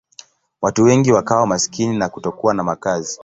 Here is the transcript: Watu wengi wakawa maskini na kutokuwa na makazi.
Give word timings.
Watu 0.61 0.83
wengi 0.83 1.11
wakawa 1.11 1.47
maskini 1.47 1.97
na 1.97 2.09
kutokuwa 2.09 2.53
na 2.53 2.63
makazi. 2.63 3.19